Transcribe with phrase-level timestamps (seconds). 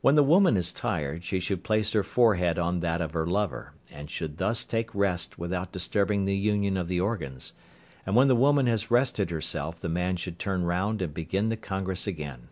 [0.00, 3.72] When the woman is tired, she should place her forehead on that of her lover,
[3.88, 7.52] and should thus take rest without disturbing the union of the organs,
[8.04, 11.56] and when the woman has rested herself the man should turn round and begin the
[11.56, 12.48] congress again.